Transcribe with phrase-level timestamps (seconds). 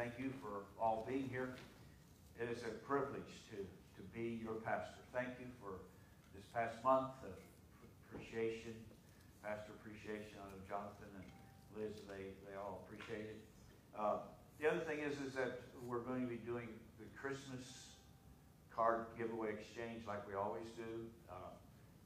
[0.00, 1.52] thank you for all being here.
[2.40, 5.04] It is a privilege to, to be your pastor.
[5.12, 5.76] Thank you for
[6.32, 7.36] this past month of
[8.08, 8.72] appreciation,
[9.44, 10.40] pastor appreciation.
[10.40, 11.28] I know Jonathan and
[11.76, 13.44] Liz, they, they all appreciate it.
[13.92, 14.24] Uh,
[14.56, 18.00] the other thing is, is that we're going to be doing the Christmas
[18.72, 21.04] card giveaway exchange like we always do.
[21.28, 21.52] Uh,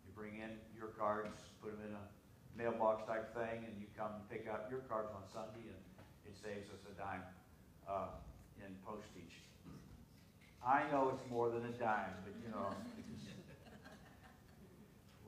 [0.03, 2.05] you bring in your cards, put them in a
[2.59, 5.83] mailbox type thing, and you come pick out your cards on Sunday, and
[6.27, 7.23] it saves us a dime
[7.89, 8.07] uh,
[8.59, 9.41] in postage.
[10.67, 12.69] I know it's more than a dime, but you know,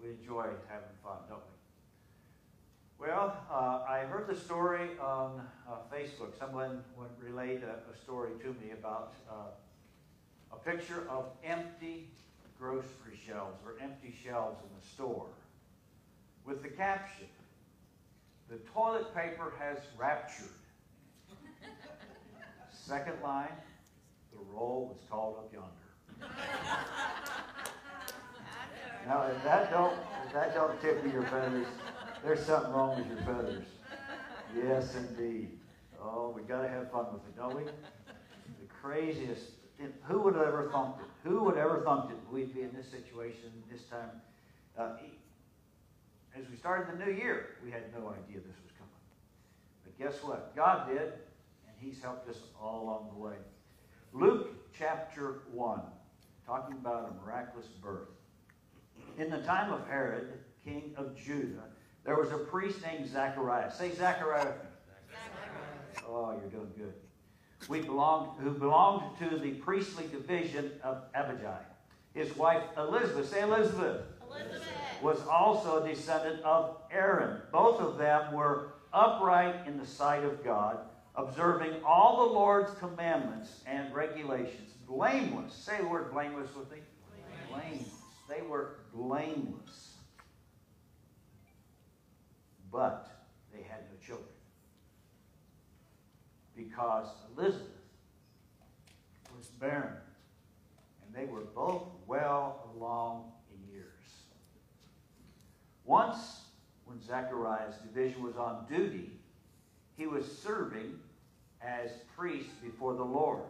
[0.03, 3.07] we enjoy having fun, don't we?
[3.07, 6.39] Well, uh, I heard the story on uh, Facebook.
[6.39, 6.83] Someone
[7.23, 12.09] relayed a, a, story to me about uh, a picture of empty
[12.59, 15.27] grocery shelves or empty shelves in the store
[16.47, 17.27] with the caption,
[18.49, 20.47] the toilet paper has raptured.
[22.87, 23.51] Second line,
[24.33, 26.31] the roll is called up yonder.
[29.09, 29.93] now, if that don't,
[30.25, 31.67] if that don't tickle your feathers,
[32.23, 33.65] there's something wrong with your feathers.
[34.57, 35.59] Yes, indeed.
[36.01, 37.65] Oh, we got to have fun with it, don't we?
[37.65, 39.51] The craziest.
[40.05, 41.29] Who would have ever thought it?
[41.29, 42.17] Who would ever thought it?
[42.33, 44.13] we'd be in this situation this time?
[44.79, 44.93] Uh,
[46.39, 48.95] as we started the new year, we had no idea this was coming.
[49.83, 50.55] But guess what?
[50.55, 51.15] God did,
[51.79, 53.37] He's helped us all along the way.
[54.13, 55.81] Luke chapter 1,
[56.47, 58.09] talking about a miraculous birth.
[59.19, 61.65] In the time of Herod, king of Judah,
[62.05, 63.71] there was a priest named Zachariah.
[63.73, 64.55] Say Zachariah.
[65.11, 66.07] Zachariah.
[66.09, 66.95] Oh, you're doing good.
[67.69, 71.61] We belonged, who belonged to the priestly division of Abijah.
[72.15, 73.29] His wife Elizabeth.
[73.29, 74.03] Say Elizabeth.
[74.31, 74.63] Elizabeth.
[75.03, 77.43] Was also a descendant of Aaron.
[77.53, 80.79] Both of them were upright in the sight of God
[81.17, 85.55] observing all the Lord's commandments and regulations, blameless.
[85.55, 86.79] Say the word blameless with me.
[87.51, 87.89] Blameless.
[88.29, 89.95] They were blameless.
[92.71, 93.09] But
[93.53, 94.29] they had no children.
[96.57, 97.69] Because Elizabeth
[99.37, 99.95] was barren.
[101.05, 103.87] And they were both well along in years.
[105.85, 106.43] Once,
[106.85, 109.13] when Zechariah's division was on duty,
[109.97, 110.99] he was serving
[111.63, 113.41] as priest before the Lord.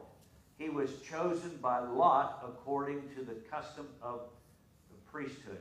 [0.58, 4.20] He was chosen by lot according to the custom of
[4.90, 5.58] the priesthood.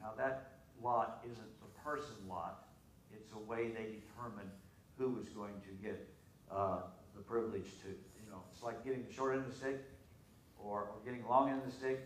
[0.00, 0.52] Now, that
[0.82, 2.68] lot isn't a person lot,
[3.12, 4.50] it's a way they determine
[4.96, 6.08] who was going to get
[6.50, 6.78] uh,
[7.16, 9.82] the privilege to, you know, it's like getting the short end of the stick
[10.58, 12.00] or, or getting the long end of the stick.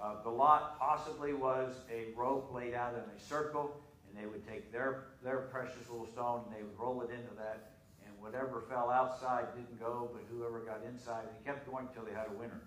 [0.00, 4.46] Uh, the lot possibly was a rope laid out in a circle, and they would
[4.46, 7.72] take their, their precious little stone and they would roll it into that
[8.20, 12.26] whatever fell outside didn't go, but whoever got inside, he kept going until they had
[12.28, 12.60] a winner.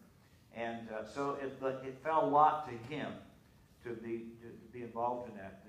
[0.56, 1.54] And uh, so it,
[1.86, 3.12] it fell a lot to him
[3.84, 5.64] to be, to, to be involved in that.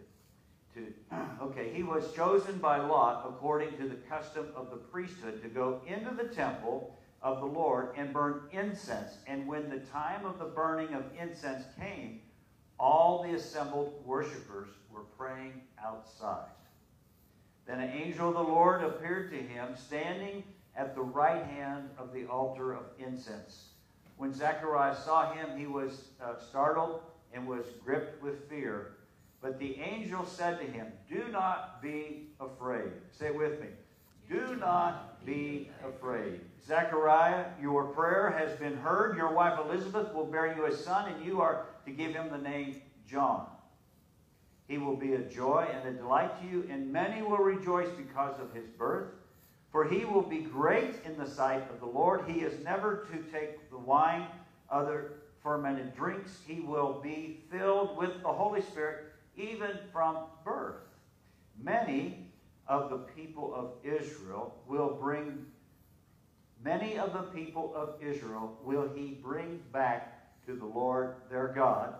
[0.74, 5.48] To, okay, he was chosen by Lot according to the custom of the priesthood to
[5.48, 9.18] go into the temple of the Lord and burn incense.
[9.26, 12.20] And when the time of the burning of incense came,
[12.78, 16.48] all the assembled worshippers were praying outside.
[17.66, 20.44] Then an angel of the Lord appeared to him, standing
[20.76, 23.70] at the right hand of the altar of incense.
[24.16, 27.00] When Zechariah saw him, he was uh, startled
[27.32, 28.96] and was gripped with fear.
[29.40, 32.90] But the angel said to him, Do not be afraid.
[33.10, 33.68] Say with me.
[34.28, 36.40] Do not be afraid.
[36.66, 39.16] Zechariah, your prayer has been heard.
[39.16, 42.38] Your wife Elizabeth will bear you a son, and you are to give him the
[42.38, 43.46] name John.
[44.66, 48.40] He will be a joy and a delight to you, and many will rejoice because
[48.40, 49.08] of his birth.
[49.70, 52.24] For he will be great in the sight of the Lord.
[52.28, 54.26] He is never to take the wine,
[54.70, 56.38] other fermented drinks.
[56.46, 60.80] He will be filled with the Holy Spirit even from birth.
[61.60, 62.28] Many
[62.66, 65.44] of the people of Israel will bring,
[66.64, 71.94] many of the people of Israel will he bring back to the Lord their God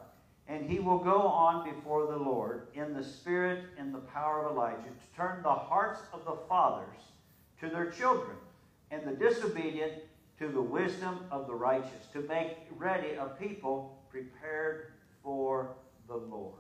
[0.49, 4.53] and he will go on before the Lord in the spirit and the power of
[4.53, 6.99] Elijah to turn the hearts of the fathers
[7.61, 8.37] to their children
[8.91, 9.93] and the disobedient
[10.39, 14.93] to the wisdom of the righteous, to make ready a people prepared
[15.23, 15.77] for
[16.09, 16.55] the Lord.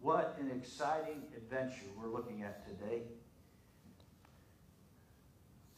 [0.00, 3.02] What an exciting adventure we're looking at today.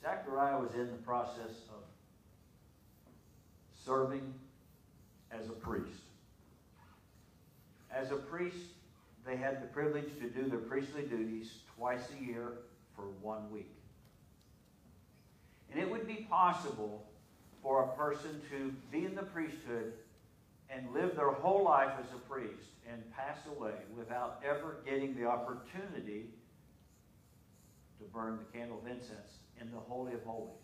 [0.02, 1.82] Zechariah was in the process of
[3.84, 4.34] serving
[5.38, 6.00] as a priest.
[7.92, 8.56] As a priest,
[9.26, 12.52] they had the privilege to do their priestly duties twice a year
[12.94, 13.72] for one week.
[15.70, 17.04] And it would be possible
[17.62, 19.94] for a person to be in the priesthood
[20.70, 25.24] and live their whole life as a priest and pass away without ever getting the
[25.24, 26.26] opportunity
[27.98, 30.63] to burn the candle of incense in the Holy of Holies.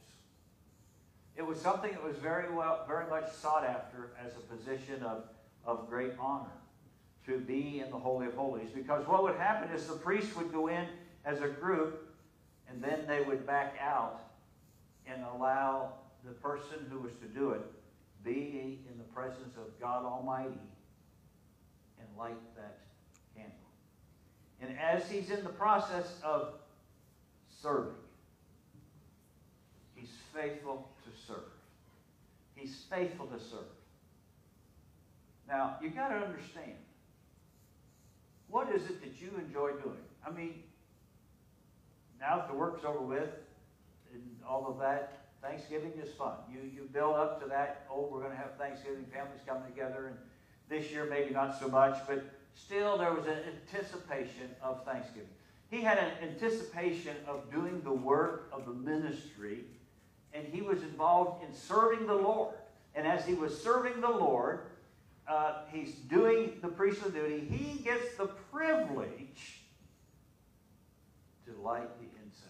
[1.37, 5.25] It was something that was very well, very much sought after as a position of,
[5.65, 6.51] of great honor
[7.27, 8.71] to be in the Holy of Holies.
[8.75, 10.87] Because what would happen is the priests would go in
[11.25, 12.15] as a group
[12.69, 14.21] and then they would back out
[15.07, 15.93] and allow
[16.25, 17.63] the person who was to do it
[18.25, 20.61] be in the presence of God Almighty
[21.99, 22.79] and light that
[23.35, 23.55] candle.
[24.61, 26.55] And as he's in the process of
[27.63, 27.95] serving,
[29.95, 30.89] he's faithful.
[32.61, 33.61] He's faithful to serve.
[35.49, 36.75] Now, you've got to understand
[38.49, 40.05] what is it that you enjoy doing?
[40.27, 40.55] I mean,
[42.21, 43.31] now that the work's over with
[44.13, 46.35] and all of that, Thanksgiving is fun.
[46.53, 50.09] You, you build up to that, oh, we're going to have Thanksgiving, families coming together,
[50.09, 50.17] and
[50.69, 52.25] this year maybe not so much, but
[52.55, 53.39] still there was an
[53.73, 55.31] anticipation of Thanksgiving.
[55.71, 59.65] He had an anticipation of doing the work of the ministry,
[60.33, 62.55] and he was involved in serving the Lord.
[62.95, 64.67] And as he was serving the Lord,
[65.29, 67.47] uh, he's doing the priestly duty.
[67.49, 69.63] He gets the privilege
[71.47, 72.47] to light the incense.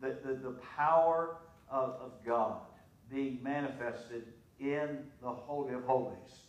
[0.00, 1.36] The, the, the power
[1.70, 2.60] of, of God
[3.10, 4.24] being manifested
[4.60, 6.44] in the Holy of Holies.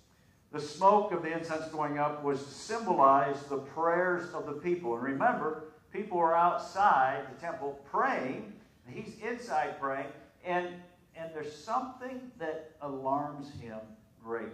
[0.52, 4.94] The smoke of the incense going up was to symbolize the prayers of the people.
[4.94, 8.54] And remember, people are outside the temple praying,
[8.88, 10.08] he's inside praying,
[10.46, 10.68] and,
[11.16, 13.80] and there's something that alarms him
[14.24, 14.52] greatly.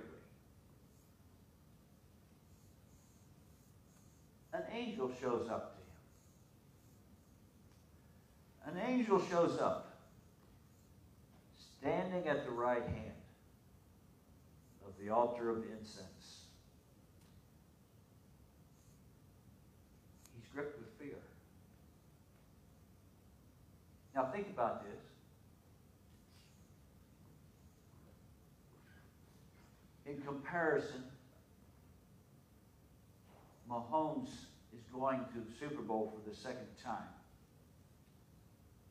[4.53, 5.81] An angel shows up to
[8.71, 8.75] him.
[8.75, 9.97] An angel shows up
[11.81, 13.11] standing at the right hand
[14.85, 16.41] of the altar of incense.
[20.35, 21.17] He's gripped with fear.
[24.15, 24.99] Now think about this.
[30.05, 31.03] In comparison,
[33.69, 34.29] Mahomes
[34.73, 37.07] is going to the Super Bowl for the second time.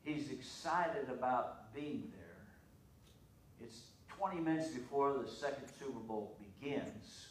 [0.03, 3.67] He's excited about being there.
[3.67, 3.81] It's
[4.17, 7.27] 20 minutes before the second Super Bowl begins.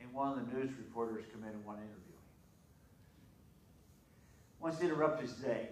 [0.00, 2.03] And one of the news reporters come in and want to interview.
[4.64, 5.68] Wants to interrupt his day.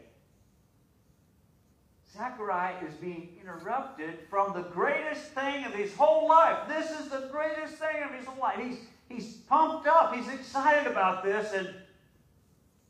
[2.15, 6.69] Zechariah is being interrupted from the greatest thing of his whole life.
[6.69, 8.61] This is the greatest thing of his whole life.
[8.61, 10.15] He's, he's pumped up.
[10.15, 11.55] He's excited about this.
[11.55, 11.71] And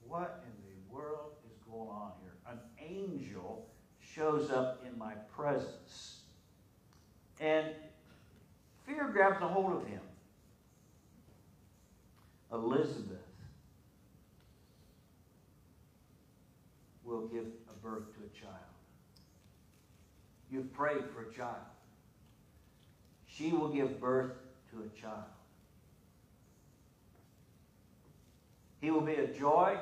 [0.08, 2.32] what in the world is going on here?
[2.50, 3.69] An angel
[4.00, 6.22] shows up in my presence.
[7.38, 7.69] And
[8.84, 10.00] fear grabs a hold of him.
[12.52, 13.31] Elizabeth
[17.04, 18.56] will give a birth to a child.
[20.50, 21.64] You've prayed for a child.
[23.26, 24.32] She will give birth
[24.70, 25.25] to a child.
[28.81, 29.78] He will be a joy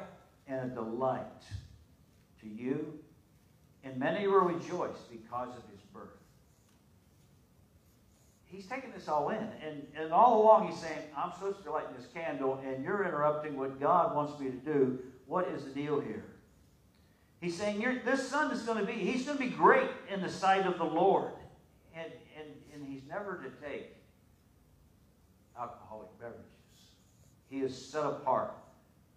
[0.47, 1.43] and a delight
[2.43, 3.01] to you
[3.85, 6.09] and many will rejoice because of his birth.
[8.47, 9.49] He's taking this all in.
[9.67, 13.05] And, and all along he's saying, I'm supposed to be light this candle, and you're
[13.05, 14.99] interrupting what God wants me to do.
[15.27, 16.25] What is the deal here?
[17.41, 20.29] He's saying, this son is going to be, he's going to be great in the
[20.29, 21.33] sight of the Lord.
[21.95, 23.97] And, and, and he's never to take
[25.59, 26.45] alcoholic beverages.
[27.49, 28.55] He is set apart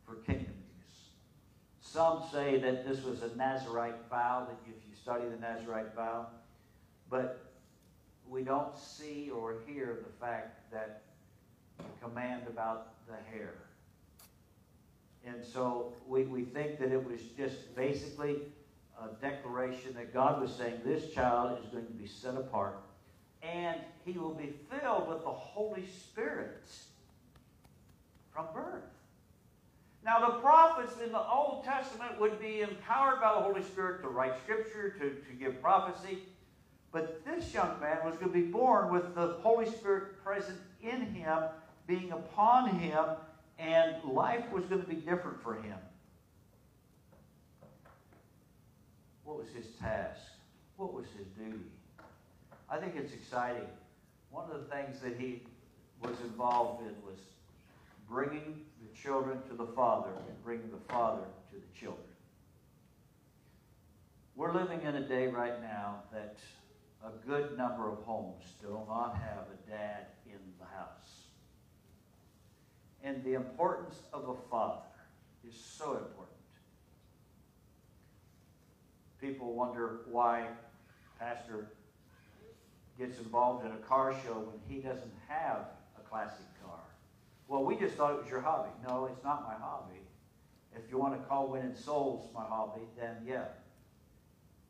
[0.06, 1.10] for kingdom use.
[1.82, 6.28] some say that this was a Nazarite vow, that if you study the Nazarite vow,
[7.10, 7.52] but
[8.30, 11.02] we don't see or hear the fact that
[11.78, 13.54] the command about the hair.
[15.26, 18.42] And so we, we think that it was just basically
[19.02, 22.80] a declaration that God was saying this child is going to be set apart
[23.42, 26.70] and he will be filled with the Holy Spirit
[28.32, 28.84] from birth.
[30.06, 34.10] Now, the prophets in the Old Testament would be empowered by the Holy Spirit to
[34.10, 36.20] write scripture, to, to give prophecy.
[36.92, 41.02] But this young man was going to be born with the Holy Spirit present in
[41.02, 41.40] him,
[41.88, 43.06] being upon him,
[43.60, 45.78] and life was going to be different for him.
[49.24, 50.20] What was his task?
[50.78, 51.72] What was his duty?
[52.70, 53.68] I think it's exciting.
[54.32, 55.44] One of the things that he
[56.02, 57.20] was involved in was
[58.10, 62.04] bringing the children to the Father and bringing the Father to the children.
[64.36, 66.38] We're living in a day right now that
[67.06, 71.03] a good number of homes do not have a dad in the house.
[73.04, 74.82] And the importance of a father
[75.48, 76.30] is so important.
[79.20, 80.48] People wonder why
[81.20, 81.68] Pastor
[82.98, 85.68] gets involved in a car show when he doesn't have
[85.98, 86.80] a classic car.
[87.48, 88.70] Well, we just thought it was your hobby.
[88.88, 90.00] No, it's not my hobby.
[90.76, 93.46] If you want to call winning souls my hobby, then yeah.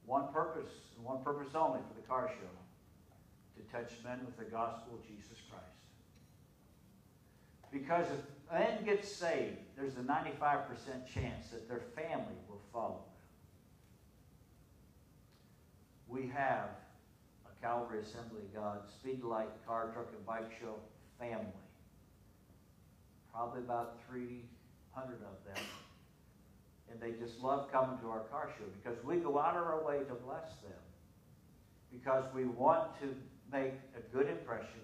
[0.06, 4.44] One purpose, and one purpose only for the car show to touch men with the
[4.44, 5.66] gospel of Jesus Christ.
[7.74, 10.38] Because if men get saved, there's a 95%
[11.12, 13.10] chance that their family will follow them.
[16.08, 16.70] We have
[17.46, 20.76] a Calvary Assembly God, Speed Light, Car, Truck, and Bike Show
[21.20, 21.48] family.
[23.34, 25.66] Probably about 300 of them
[26.94, 29.84] and they just love coming to our car show because we go out of our
[29.84, 30.84] way to bless them
[31.92, 33.08] because we want to
[33.52, 34.82] make a good impression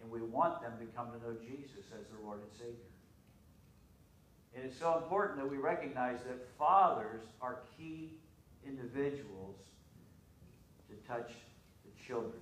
[0.00, 2.90] and we want them to come to know Jesus as their Lord and Savior.
[4.54, 8.12] And it's so important that we recognize that fathers are key
[8.66, 9.56] individuals
[10.88, 11.30] to touch
[11.84, 12.40] the children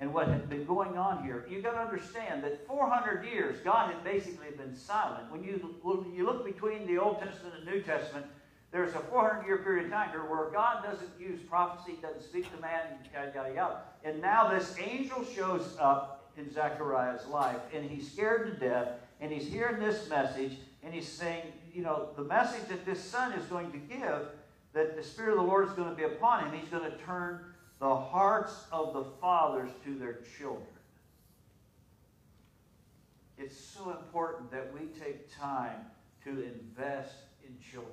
[0.00, 1.44] and what had been going on here.
[1.50, 5.30] You've got to understand that 400 years, God had basically been silent.
[5.32, 8.26] When you, when you look between the Old Testament and New Testament,
[8.70, 12.54] there's a 400 year period of time here where God doesn't use prophecy, doesn't speak
[12.54, 13.80] to man, yada, yada, yada.
[14.04, 18.88] And now this angel shows up in Zechariah's life, and he's scared to death,
[19.20, 20.52] and he's hearing this message,
[20.82, 21.42] and he's saying,
[21.74, 24.28] you know, the message that this son is going to give,
[24.72, 26.96] that the Spirit of the Lord is going to be upon him, he's going to
[26.98, 27.40] turn
[27.80, 30.66] the hearts of the fathers to their children.
[33.36, 35.76] It's so important that we take time
[36.24, 37.14] to invest
[37.46, 37.92] in children.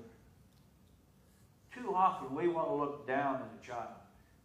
[1.73, 3.89] Too often we want to look down at a child.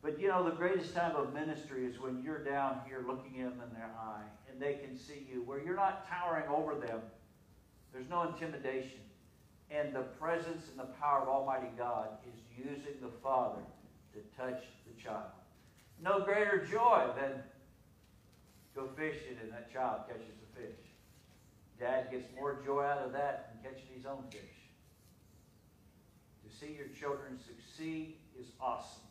[0.02, 3.60] But you know, the greatest time of ministry is when you're down here looking them
[3.66, 7.00] in their eye and they can see you, where you're not towering over them.
[7.92, 9.00] There's no intimidation.
[9.70, 13.60] And the presence and the power of Almighty God is using the Father
[14.14, 15.30] to touch the child.
[16.02, 17.42] No greater joy than
[18.74, 20.78] go fishing and that child catches a fish.
[21.78, 24.40] Dad gets more joy out of that than catching his own fish.
[26.44, 29.09] To see your children succeed is awesome.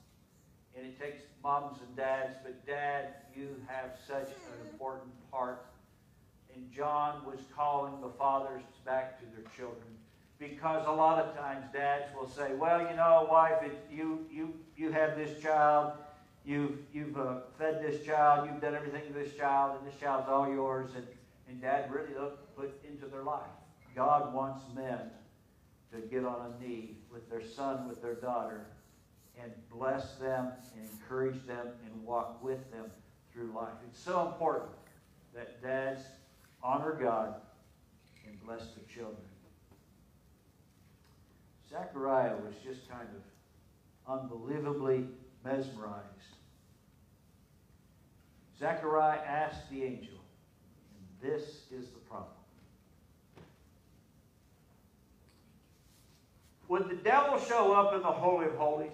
[0.78, 5.66] And it takes moms and dads, but dad, you have such an important part.
[6.56, 9.88] And John was calling the fathers back to their children
[10.40, 14.54] because a lot of times dads will say, well, you know, wife, it, you, you,
[14.78, 15.94] you have this child,
[16.46, 20.30] you've, you've uh, fed this child, you've done everything to this child, and this child's
[20.30, 21.06] all yours, and,
[21.50, 22.14] and dad really
[22.56, 23.42] put into their life.
[23.96, 25.00] God wants men
[25.92, 28.66] to get on a knee with their son, with their daughter,
[29.41, 32.86] and bless them and encourage them and walk with them
[33.31, 33.74] through life.
[33.88, 34.72] It's so important
[35.34, 36.01] that dads
[36.63, 37.36] honor God
[38.27, 39.17] and bless their children.
[41.69, 45.05] Zechariah was just kind of unbelievably
[45.46, 46.03] mesmerized.
[48.58, 50.19] Zechariah asked the angel,
[50.96, 52.27] and this is the problem.
[56.67, 58.91] Would the devil show up in the Holy of Holies?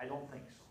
[0.00, 0.64] I don't think so.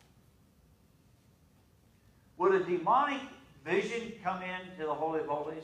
[2.38, 3.22] Would a demonic
[3.66, 5.64] vision come into the Holy of Holies?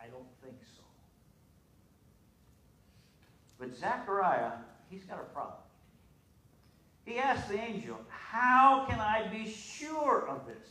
[0.00, 0.82] I don't think so.
[3.58, 4.52] But Zechariah,
[4.90, 5.58] he's got a problem.
[7.04, 10.68] He asked the angel, How can I be sure of this?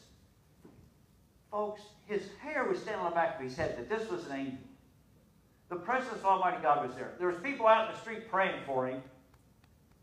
[1.50, 4.38] Folks, his hair was standing on the back of his head that this was an
[4.38, 4.58] angel.
[5.70, 7.14] The presence of Almighty God was there.
[7.18, 9.02] There was people out in the street praying for him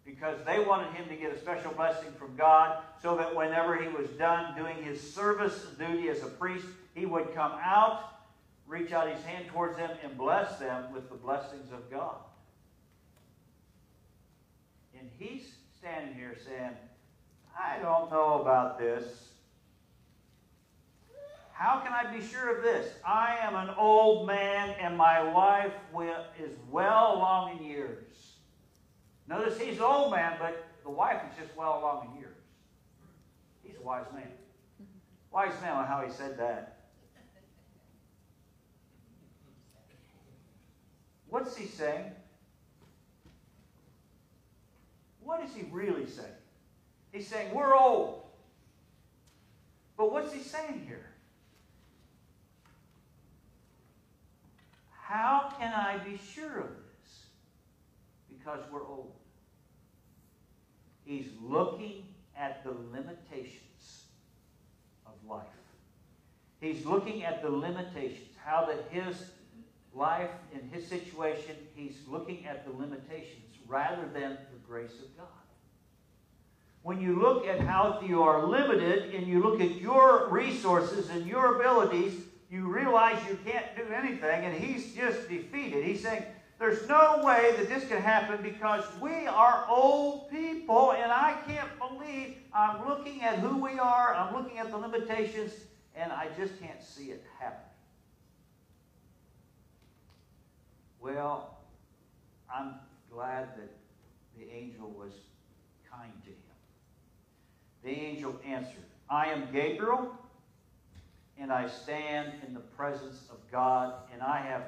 [0.04, 3.88] because they wanted him to get a special blessing from God so that whenever he
[3.88, 8.04] was done doing his service duty as a priest, he would come out,
[8.66, 12.16] reach out his hand towards them, and bless them with the blessings of God.
[14.98, 16.72] And he's standing here saying,
[17.58, 19.28] I don't know about this.
[21.52, 22.92] How can I be sure of this?
[23.06, 25.72] I am an old man and my wife
[26.40, 28.31] is well along in years.
[29.28, 32.36] Notice he's an old man, but the wife is just well along in years.
[33.62, 34.28] He's a wise man.
[35.30, 36.78] Wise man on how he said that.
[41.28, 42.12] What's he saying?
[45.22, 46.28] What is he really saying?
[47.12, 48.22] He's saying, We're old.
[49.96, 51.06] But what's he saying here?
[54.90, 56.81] How can I be sure of this?
[58.42, 59.12] Because we're old.
[61.04, 62.04] He's looking
[62.36, 64.04] at the limitations
[65.06, 65.46] of life.
[66.60, 69.24] He's looking at the limitations, how that his
[69.94, 75.26] life, in his situation, he's looking at the limitations rather than the grace of God.
[76.82, 81.26] When you look at how you are limited and you look at your resources and
[81.26, 82.14] your abilities,
[82.50, 85.84] you realize you can't do anything, and he's just defeated.
[85.84, 86.24] He's saying,
[86.62, 91.68] There's no way that this can happen because we are old people, and I can't
[91.76, 95.50] believe I'm looking at who we are, I'm looking at the limitations,
[95.96, 97.66] and I just can't see it happening.
[101.00, 101.58] Well,
[102.48, 102.74] I'm
[103.10, 103.72] glad that
[104.38, 105.14] the angel was
[105.90, 106.36] kind to him.
[107.82, 110.14] The angel answered, I am Gabriel,
[111.36, 114.62] and I stand in the presence of God, and I have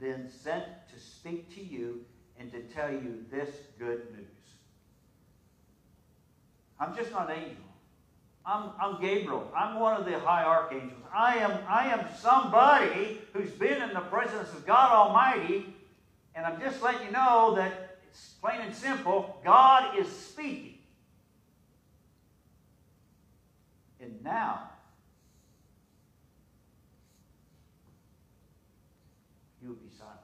[0.00, 2.04] been sent to speak to you
[2.38, 4.26] and to tell you this good news.
[6.80, 7.64] I'm just not an angel.
[8.46, 9.50] I'm, I'm Gabriel.
[9.54, 11.02] I'm one of the high archangels.
[11.14, 15.66] I am, I am somebody who's been in the presence of God Almighty,
[16.34, 20.78] and I'm just letting you know that it's plain and simple God is speaking.
[24.00, 24.70] And now,
[29.60, 30.16] you will be silent.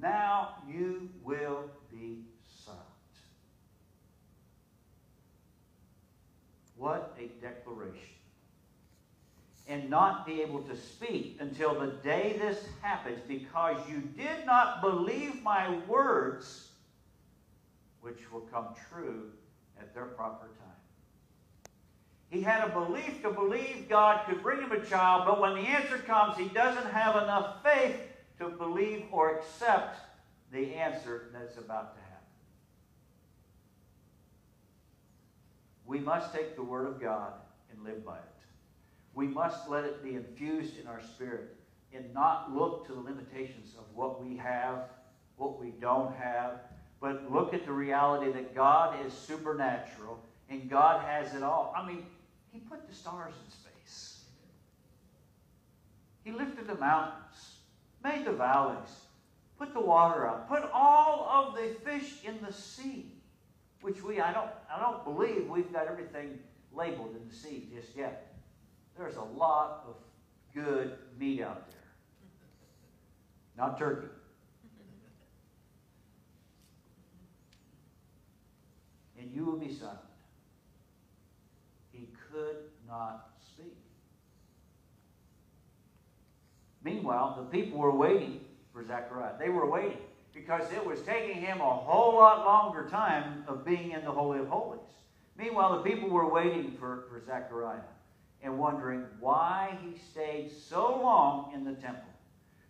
[0.00, 2.24] Now you will be
[2.64, 2.82] silent.
[6.76, 8.14] What a declaration.
[9.66, 14.80] And not be able to speak until the day this happens because you did not
[14.80, 16.68] believe my words,
[18.00, 19.30] which will come true
[19.78, 20.68] at their proper time.
[22.30, 25.68] He had a belief to believe God could bring him a child, but when the
[25.68, 28.07] answer comes, he doesn't have enough faith
[28.38, 29.98] to believe or accept
[30.52, 32.08] the answer that's about to happen.
[35.86, 37.32] We must take the Word of God
[37.72, 38.22] and live by it.
[39.14, 41.56] We must let it be infused in our spirit
[41.92, 44.84] and not look to the limitations of what we have,
[45.36, 46.60] what we don't have,
[47.00, 50.18] but look at the reality that God is supernatural
[50.50, 51.72] and God has it all.
[51.76, 52.04] I mean,
[52.52, 54.24] he put the stars in space.
[56.24, 57.47] He lifted the mountains,
[58.02, 59.06] made the valleys,
[59.58, 63.12] put the water up, put all of the fish in the sea,
[63.80, 66.38] which we I don't I don't believe we've got everything
[66.72, 68.34] labeled in the sea just yet.
[68.96, 69.94] There's a lot of
[70.54, 71.76] good meat out there.
[73.56, 74.08] Not turkey.
[79.20, 79.98] And you will be silent
[81.92, 82.56] He could
[82.86, 83.76] not speak.
[86.88, 88.40] Meanwhile, the people were waiting
[88.72, 89.34] for Zechariah.
[89.38, 89.98] They were waiting
[90.34, 94.38] because it was taking him a whole lot longer time of being in the Holy
[94.38, 94.80] of Holies.
[95.36, 97.82] Meanwhile, the people were waiting for, for Zechariah
[98.42, 102.08] and wondering why he stayed so long in the temple.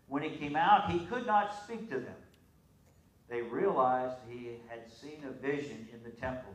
[0.09, 2.17] When he came out, he could not speak to them.
[3.29, 6.55] They realized he had seen a vision in the temple,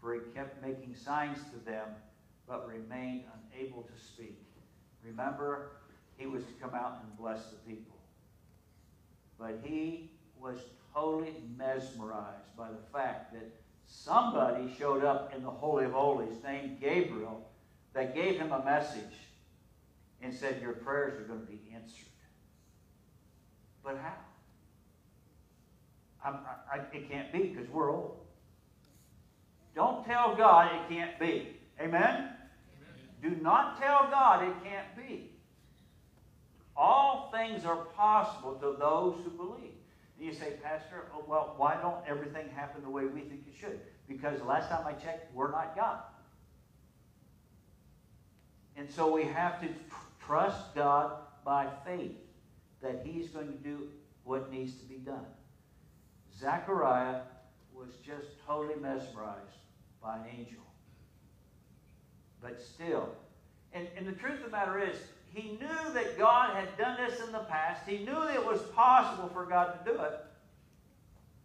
[0.00, 1.88] for he kept making signs to them
[2.48, 4.40] but remained unable to speak.
[5.04, 5.72] Remember,
[6.16, 7.96] he was to come out and bless the people.
[9.38, 10.58] But he was
[10.94, 13.50] totally mesmerized by the fact that
[13.86, 17.46] somebody showed up in the Holy of Holies named Gabriel
[17.92, 19.02] that gave him a message
[20.22, 22.06] and said, Your prayers are going to be answered.
[23.84, 24.14] But how?
[26.24, 28.18] I, I, it can't be because we're old.
[29.74, 31.56] Don't tell God it can't be.
[31.80, 32.30] Amen?
[33.22, 35.35] Do not tell God it can't be.
[36.76, 39.72] All things are possible to those who believe.
[40.18, 43.80] You say, Pastor, oh, well, why don't everything happen the way we think it should?
[44.08, 46.00] Because last time I checked, we're not God.
[48.76, 49.68] And so we have to
[50.24, 51.12] trust God
[51.44, 52.16] by faith
[52.82, 53.88] that He's going to do
[54.24, 55.24] what needs to be done.
[56.38, 57.20] Zechariah
[57.74, 59.60] was just totally mesmerized
[60.02, 60.62] by an angel.
[62.42, 63.08] But still,
[63.72, 64.96] and, and the truth of the matter is,
[65.32, 67.86] he knew that God had done this in the past.
[67.86, 70.12] He knew it was possible for God to do it.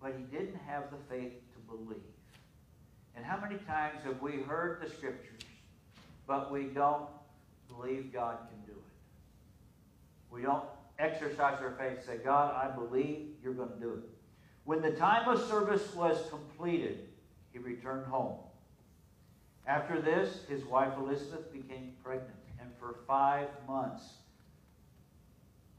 [0.02, 2.02] But he didn't have the faith to believe.
[3.16, 5.42] And how many times have we heard the scriptures,
[6.26, 7.08] but we don't
[7.68, 10.34] believe God can do it?
[10.34, 10.64] We don't
[10.98, 14.10] exercise our faith, say, God, I believe you're going to do it.
[14.64, 17.10] When the time of service was completed,
[17.52, 18.38] he returned home.
[19.68, 22.32] After this, his wife Elizabeth became pregnant,
[22.82, 24.04] for five months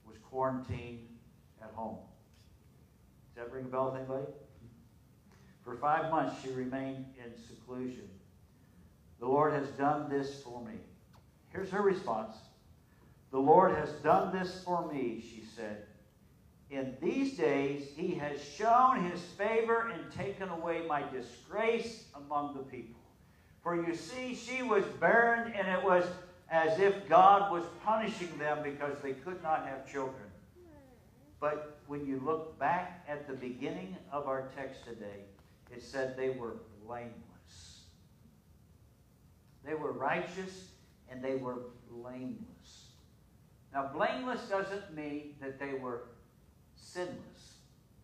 [0.07, 1.09] was quarantined
[1.61, 1.99] at home.
[3.35, 4.27] Does that ring a bell with anybody?
[5.65, 8.09] For five months she remained in seclusion.
[9.19, 10.75] The Lord has done this for me.
[11.51, 12.37] Here's her response
[13.33, 15.87] The Lord has done this for me, she said.
[16.71, 22.63] In these days he has shown his favor and taken away my disgrace among the
[22.63, 23.01] people.
[23.63, 26.05] For you see, she was barren, and it was
[26.53, 30.23] as if God was punishing them because they could not have children.
[31.41, 35.25] But when you look back at the beginning of our text today,
[35.75, 37.17] it said they were blameless.
[39.65, 40.67] They were righteous
[41.11, 41.57] and they were
[41.91, 42.91] blameless.
[43.73, 46.03] Now, blameless doesn't mean that they were
[46.77, 47.17] sinless.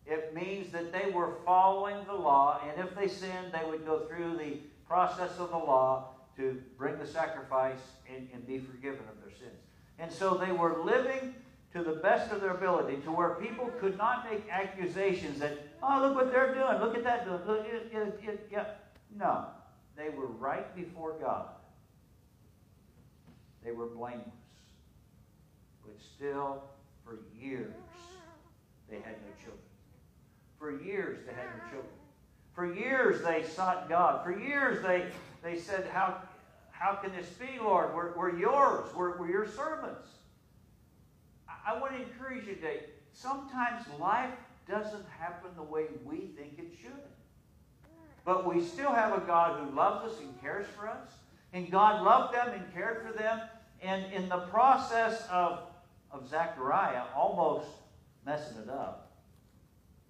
[0.07, 4.07] It means that they were following the law, and if they sinned, they would go
[4.07, 4.57] through the
[4.87, 9.59] process of the law to bring the sacrifice and, and be forgiven of their sins.
[9.99, 11.35] And so they were living
[11.73, 15.99] to the best of their ability to where people could not make accusations that, oh,
[16.01, 17.27] look what they're doing, look at that.
[17.45, 18.65] Look, it, it, it, yeah.
[19.15, 19.47] No,
[19.97, 21.47] they were right before God.
[23.63, 24.23] They were blameless.
[25.83, 26.63] But still,
[27.03, 27.73] for years,
[28.89, 29.59] they had no children.
[30.57, 31.93] For years, they had no children.
[32.53, 34.23] For years, they sought God.
[34.23, 35.05] For years, they,
[35.43, 36.21] they said, how,
[36.79, 37.93] how can this be, Lord?
[37.93, 38.89] We're, we're yours.
[38.95, 40.07] We're, we're your servants.
[41.47, 42.83] I, I want to encourage you today.
[43.11, 44.31] Sometimes life
[44.65, 46.93] doesn't happen the way we think it should.
[48.23, 51.09] But we still have a God who loves us and cares for us.
[51.51, 53.41] And God loved them and cared for them.
[53.81, 55.59] And in the process of,
[56.11, 57.67] of Zechariah almost
[58.25, 59.17] messing it up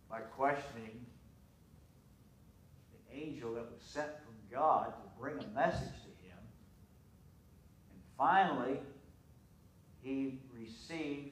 [0.08, 1.03] by questioning
[2.91, 6.09] the angel that was sent from God to bring a message to
[8.19, 8.77] finally,
[10.01, 11.32] he received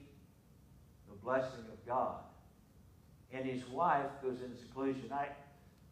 [1.10, 2.16] the blessing of God.
[3.34, 5.12] And his wife goes into seclusion.
[5.12, 5.28] I,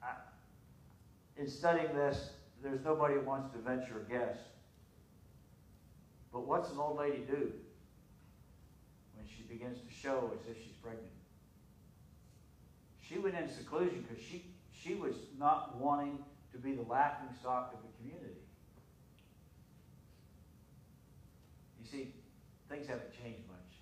[0.01, 0.13] I,
[1.37, 2.29] in studying this,
[2.63, 4.37] there's nobody who wants to venture a guess.
[6.31, 7.51] But what's an old lady do
[9.15, 11.07] when she begins to show as if she's pregnant?
[13.01, 16.19] She went in seclusion because she, she was not wanting
[16.53, 18.44] to be the laughing stock of the community.
[21.85, 22.13] You see,
[22.67, 23.77] things haven't changed much.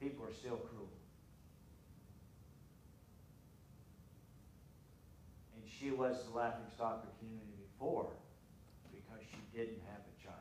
[0.00, 0.88] People are still cruel.
[5.54, 8.08] And she was the laughing stock of the community before
[8.90, 10.38] because she didn't have a child.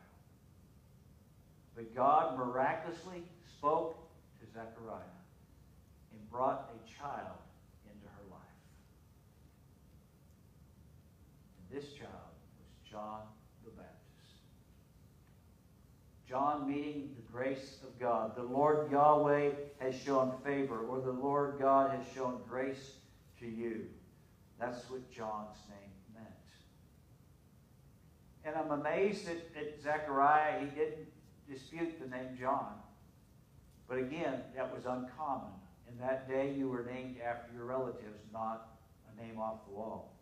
[1.75, 3.23] but God miraculously
[3.57, 3.97] spoke
[4.39, 5.19] to Zechariah
[6.13, 7.39] and brought a child
[7.85, 8.39] into her life.
[11.57, 13.21] And this child was John.
[16.31, 18.37] John meeting the grace of God.
[18.37, 22.93] The Lord Yahweh has shown favor, or the Lord God has shown grace
[23.41, 23.87] to you.
[24.57, 26.27] That's what John's name meant.
[28.45, 30.61] And I'm amazed at, at Zechariah.
[30.61, 31.07] He didn't
[31.49, 32.75] dispute the name John.
[33.89, 35.51] But again, that was uncommon.
[35.91, 38.77] In that day, you were named after your relatives, not
[39.11, 40.13] a name off the wall.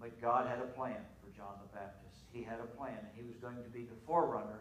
[0.00, 2.24] But God had a plan for John the Baptist.
[2.32, 4.58] He had a plan, and he was going to be the forerunner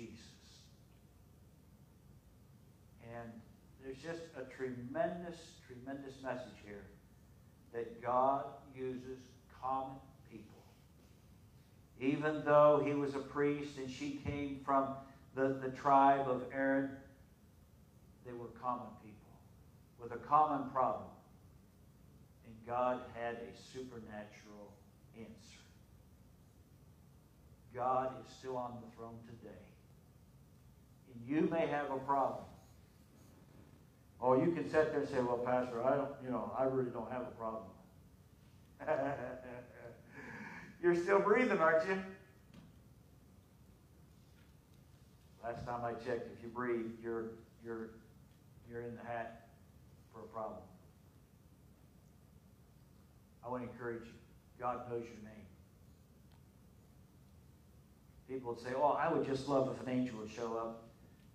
[0.00, 0.24] Jesus.
[3.02, 3.30] And
[3.82, 5.36] there's just a tremendous,
[5.66, 6.84] tremendous message here
[7.72, 9.18] that God uses
[9.62, 9.96] common
[10.30, 10.46] people.
[12.00, 14.88] even though he was a priest and she came from
[15.34, 16.90] the, the tribe of Aaron,
[18.24, 19.34] they were common people
[20.00, 21.10] with a common problem.
[22.46, 24.72] And God had a supernatural
[25.18, 25.60] answer.
[27.74, 29.70] God is still on the throne today.
[31.26, 32.44] You may have a problem.
[34.20, 36.90] Or you can sit there and say, well, Pastor, I don't, you know, I really
[36.90, 37.62] don't have a problem.
[40.82, 42.02] You're still breathing, aren't you?
[45.42, 47.30] Last time I checked, if you breathe, you're,
[47.64, 47.90] you're,
[48.70, 49.48] you're in the hat
[50.12, 50.60] for a problem.
[53.44, 54.12] I want to encourage you.
[54.60, 55.46] God knows your name.
[58.28, 60.89] People would say, oh, I would just love if an angel would show up.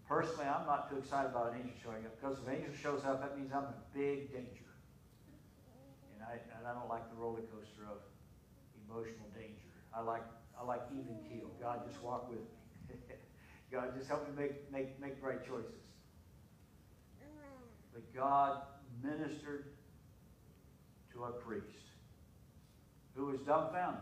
[0.08, 3.02] Personally, I'm not too excited about an angel showing up because if an angel shows
[3.06, 4.70] up, that means I'm in big danger.
[6.14, 8.06] And I, and I don't like the roller coaster of
[8.86, 9.74] emotional danger.
[9.94, 10.24] I like
[10.60, 11.50] I like even keel.
[11.60, 12.96] God, just walk with me.
[13.72, 15.72] God, just help me make, make, make right choices.
[17.94, 18.62] But God
[19.04, 19.66] ministered
[21.14, 21.66] to a priest
[23.16, 24.02] who was dumbfounded.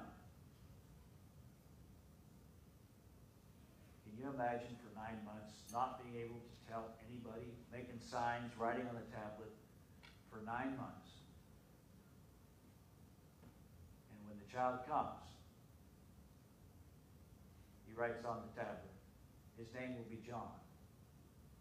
[4.23, 8.95] you imagine for nine months not being able to tell anybody, making signs, writing on
[8.95, 9.51] the tablet
[10.31, 11.11] for nine months?
[14.07, 15.27] And when the child comes,
[17.83, 18.95] he writes on the tablet,
[19.59, 20.55] his name will be John,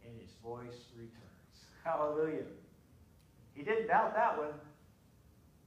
[0.07, 1.57] and his voice returns.
[1.85, 2.47] Hallelujah.
[3.59, 4.55] He didn't doubt that one.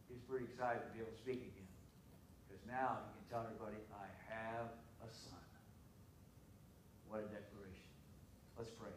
[0.07, 1.69] He's pretty excited to be able to speak again.
[2.47, 4.71] Because now he can tell everybody, I have
[7.15, 7.87] what a declaration.
[8.57, 8.89] Let's pray.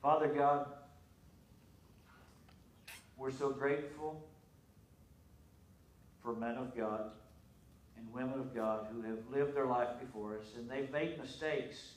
[0.00, 0.68] Father God,
[3.16, 4.24] we're so grateful
[6.22, 7.10] for men of God
[7.96, 11.94] and women of God who have lived their life before us and they've made mistakes.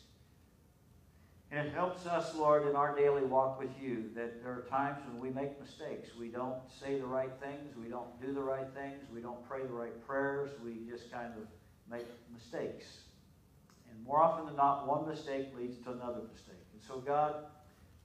[1.52, 5.04] And it helps us, Lord, in our daily walk with you that there are times
[5.08, 6.10] when we make mistakes.
[6.19, 7.76] We don't say the right things.
[7.80, 9.04] We don't do the right things.
[9.13, 10.50] We don't pray the right prayers.
[10.65, 11.43] We just kind of
[11.91, 12.86] make mistakes.
[13.98, 16.56] And more often than not, one mistake leads to another mistake.
[16.72, 17.46] And so, God,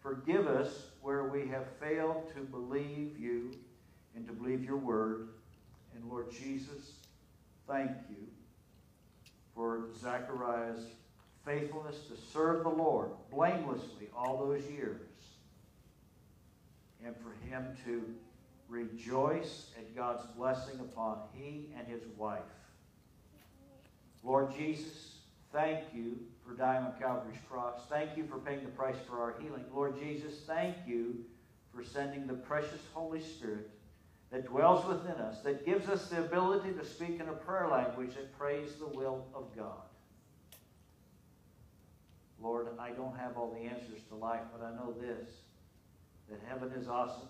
[0.00, 3.52] forgive us where we have failed to believe you
[4.16, 5.28] and to believe your word.
[5.94, 6.92] And Lord Jesus,
[7.68, 8.26] thank you
[9.54, 10.86] for Zechariah's
[11.44, 15.00] faithfulness to serve the Lord blamelessly all those years.
[17.04, 18.02] And for him to
[18.68, 22.40] rejoice at God's blessing upon he and his wife.
[24.24, 25.16] Lord Jesus,
[25.52, 27.80] thank you for dying on Calvary's cross.
[27.88, 29.64] Thank you for paying the price for our healing.
[29.74, 31.24] Lord Jesus, thank you
[31.74, 33.70] for sending the precious Holy Spirit
[34.30, 38.14] that dwells within us, that gives us the ability to speak in a prayer language
[38.14, 39.82] that prays the will of God.
[42.42, 45.28] Lord, I don't have all the answers to life, but I know this
[46.30, 47.28] that heaven is awesome.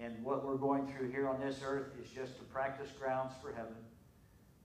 [0.00, 3.52] And what we're going through here on this earth is just a practice grounds for
[3.52, 3.74] heaven.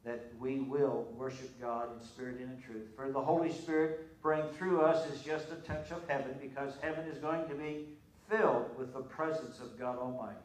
[0.05, 2.87] That we will worship God in spirit and in truth.
[2.95, 7.05] For the Holy Spirit praying through us is just a touch of heaven because heaven
[7.05, 7.85] is going to be
[8.29, 10.37] filled with the presence of God Almighty.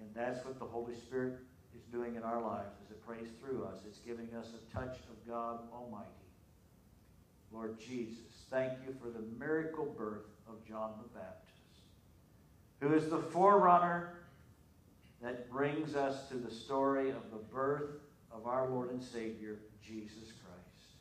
[0.00, 1.38] And that's what the Holy Spirit
[1.74, 3.78] is doing in our lives as it prays through us.
[3.86, 6.10] It's giving us a touch of God Almighty.
[7.52, 11.52] Lord Jesus, thank you for the miracle birth of John the Baptist,
[12.80, 14.14] who is the forerunner
[15.22, 17.90] that brings us to the story of the birth
[18.36, 20.94] of our Lord and Savior, Jesus Christ.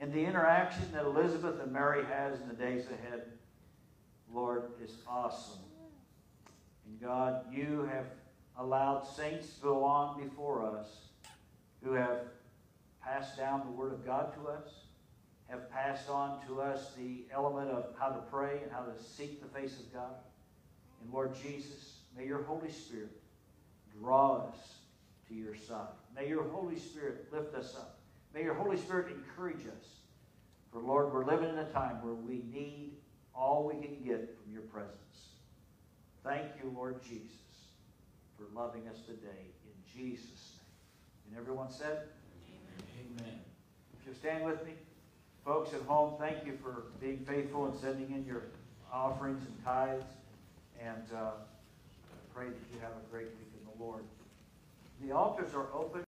[0.00, 3.22] And the interaction that Elizabeth and Mary has in the days ahead,
[4.32, 5.60] Lord, is awesome.
[6.86, 8.06] And God, you have
[8.58, 10.88] allowed saints to go on before us
[11.82, 12.20] who have
[13.02, 14.82] passed down the Word of God to us
[15.52, 19.42] have passed on to us the element of how to pray and how to seek
[19.42, 20.14] the face of God.
[21.02, 23.10] And Lord Jesus, may your Holy Spirit
[24.00, 24.76] draw us
[25.28, 25.88] to your side.
[26.14, 27.98] May your Holy Spirit lift us up.
[28.34, 29.86] May your Holy Spirit encourage us.
[30.72, 32.92] For Lord, we're living in a time where we need
[33.34, 34.96] all we can get from your presence.
[36.24, 37.30] Thank you, Lord Jesus,
[38.36, 39.50] for loving us today.
[39.64, 41.30] In Jesus' name.
[41.30, 42.08] And everyone said,
[42.48, 43.20] Amen.
[43.20, 43.40] Amen.
[43.98, 44.72] If you'll stand with me.
[45.44, 48.44] Folks at home, thank you for being faithful and sending in your
[48.92, 50.04] offerings and tithes.
[50.80, 54.04] And uh, I pray that you have a great week in the Lord.
[55.04, 56.00] The altars are open.